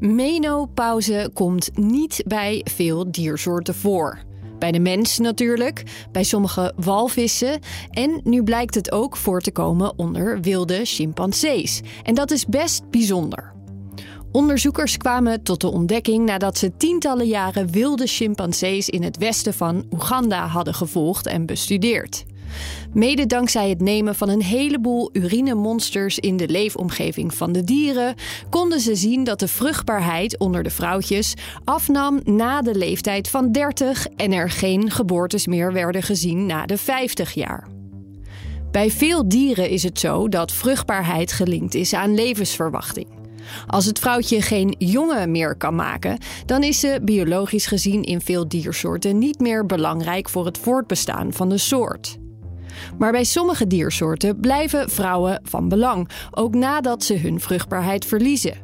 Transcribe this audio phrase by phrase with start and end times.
[0.00, 4.18] Menopauze komt niet bij veel diersoorten voor.
[4.58, 5.82] Bij de mens natuurlijk,
[6.12, 11.80] bij sommige walvissen en nu blijkt het ook voor te komen onder wilde chimpansees.
[12.02, 13.52] En dat is best bijzonder.
[14.32, 19.84] Onderzoekers kwamen tot de ontdekking nadat ze tientallen jaren wilde chimpansees in het westen van
[19.90, 22.24] Oeganda hadden gevolgd en bestudeerd.
[22.92, 28.14] Mede dankzij het nemen van een heleboel urinemonsters in de leefomgeving van de dieren,
[28.50, 34.06] konden ze zien dat de vruchtbaarheid onder de vrouwtjes afnam na de leeftijd van 30
[34.16, 37.68] en er geen geboortes meer werden gezien na de 50 jaar.
[38.70, 43.06] Bij veel dieren is het zo dat vruchtbaarheid gelinkt is aan levensverwachting.
[43.66, 48.48] Als het vrouwtje geen jongen meer kan maken, dan is ze biologisch gezien in veel
[48.48, 52.19] diersoorten niet meer belangrijk voor het voortbestaan van de soort.
[53.00, 58.54] Maar bij sommige diersoorten blijven vrouwen van belang, ook nadat ze hun vruchtbaarheid verliezen.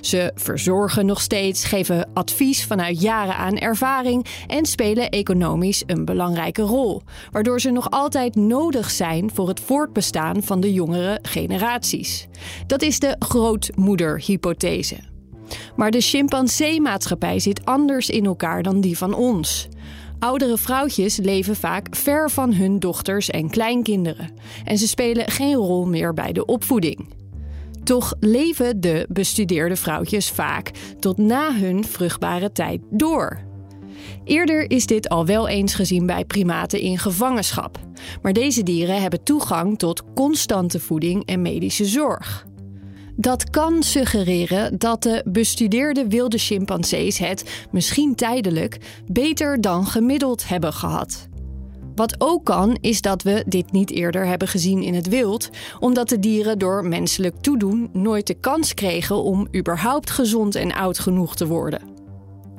[0.00, 6.62] Ze verzorgen nog steeds, geven advies vanuit jaren aan ervaring en spelen economisch een belangrijke
[6.62, 12.26] rol, waardoor ze nog altijd nodig zijn voor het voortbestaan van de jongere generaties.
[12.66, 14.96] Dat is de grootmoederhypothese.
[15.76, 19.68] Maar de chimpansee-maatschappij zit anders in elkaar dan die van ons.
[20.20, 24.30] Oudere vrouwtjes leven vaak ver van hun dochters en kleinkinderen
[24.64, 27.08] en ze spelen geen rol meer bij de opvoeding.
[27.84, 33.40] Toch leven de bestudeerde vrouwtjes vaak tot na hun vruchtbare tijd door.
[34.24, 37.78] Eerder is dit al wel eens gezien bij primaten in gevangenschap.
[38.22, 42.48] Maar deze dieren hebben toegang tot constante voeding en medische zorg.
[43.16, 50.72] Dat kan suggereren dat de bestudeerde wilde chimpansees het, misschien tijdelijk, beter dan gemiddeld hebben
[50.72, 51.28] gehad.
[51.94, 56.08] Wat ook kan, is dat we dit niet eerder hebben gezien in het wild, omdat
[56.08, 61.36] de dieren door menselijk toedoen nooit de kans kregen om überhaupt gezond en oud genoeg
[61.36, 61.99] te worden.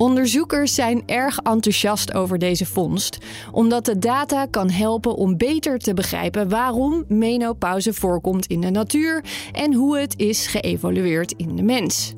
[0.01, 3.17] Onderzoekers zijn erg enthousiast over deze vondst,
[3.51, 9.23] omdat de data kan helpen om beter te begrijpen waarom menopauze voorkomt in de natuur
[9.51, 12.13] en hoe het is geëvolueerd in de mens.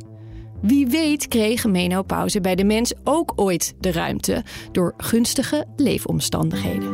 [0.61, 6.91] Wie weet kreeg menopauze bij de mens ook ooit de ruimte door gunstige leefomstandigheden.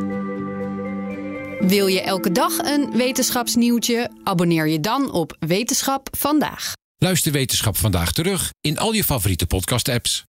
[1.60, 4.10] Wil je elke dag een wetenschapsnieuwtje?
[4.22, 6.72] Abonneer je dan op Wetenschap vandaag.
[6.96, 10.28] Luister Wetenschap vandaag terug in al je favoriete podcast-apps.